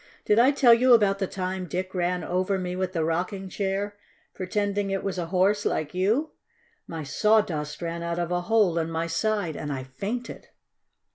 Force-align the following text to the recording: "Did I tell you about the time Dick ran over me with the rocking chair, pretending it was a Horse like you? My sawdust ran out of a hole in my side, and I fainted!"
"Did 0.25 0.39
I 0.39 0.49
tell 0.49 0.73
you 0.73 0.95
about 0.95 1.19
the 1.19 1.27
time 1.27 1.67
Dick 1.67 1.93
ran 1.93 2.23
over 2.23 2.57
me 2.57 2.75
with 2.75 2.93
the 2.93 3.03
rocking 3.03 3.49
chair, 3.49 3.97
pretending 4.33 4.89
it 4.89 5.03
was 5.03 5.19
a 5.19 5.27
Horse 5.27 5.63
like 5.63 5.93
you? 5.93 6.31
My 6.87 7.03
sawdust 7.03 7.83
ran 7.83 8.01
out 8.01 8.17
of 8.17 8.31
a 8.31 8.41
hole 8.41 8.79
in 8.79 8.89
my 8.89 9.05
side, 9.05 9.55
and 9.55 9.71
I 9.71 9.83
fainted!" 9.83 10.47